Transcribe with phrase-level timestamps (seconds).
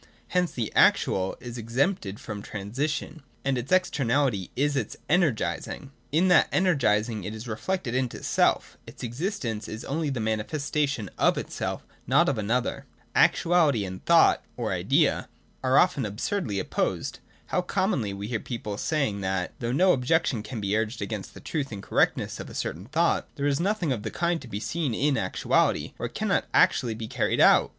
[0.29, 5.91] Hence the actual is exempted from transition, and its externality is its energising.
[6.11, 11.07] In that energising it is reflected into itself: its exist ence is only the manifestation
[11.19, 12.87] of itself, not of an other.
[13.13, 15.29] Actuality and thought (or Idea)
[15.63, 17.19] are often absurdly opposed.
[17.53, 21.39] How commonly we hear people saying that, though no objection can be urged against the
[21.41, 24.59] truth and correctness of a certain thought, there is nothing of the kind to be
[24.59, 27.69] seen in actuality, or it cannot be actually carried out